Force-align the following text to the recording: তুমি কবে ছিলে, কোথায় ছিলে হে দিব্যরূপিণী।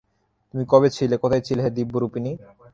তুমি 0.49 0.63
কবে 0.69 0.89
ছিলে, 0.89 1.15
কোথায় 1.17 1.43
ছিলে 1.47 1.61
হে 1.63 1.69
দিব্যরূপিণী। 1.77 2.31